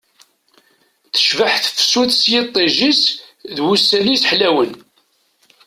Tecbeḥ 1.13 1.53
tefsut 1.59 2.11
s 2.21 2.23
yiṭij-is 2.33 3.01
d 3.55 3.57
wussan-is 3.65 4.23
ḥlawen 4.29 4.71